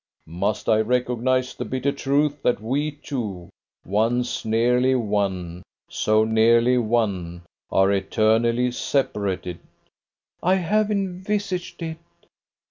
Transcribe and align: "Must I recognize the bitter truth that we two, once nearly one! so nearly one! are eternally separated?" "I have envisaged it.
"Must 0.25 0.67
I 0.67 0.79
recognize 0.81 1.53
the 1.53 1.63
bitter 1.63 1.91
truth 1.91 2.41
that 2.41 2.59
we 2.59 2.89
two, 2.89 3.49
once 3.85 4.43
nearly 4.43 4.95
one! 4.95 5.61
so 5.91 6.23
nearly 6.23 6.79
one! 6.79 7.43
are 7.71 7.91
eternally 7.91 8.71
separated?" 8.71 9.59
"I 10.41 10.55
have 10.55 10.89
envisaged 10.89 11.83
it. 11.83 11.97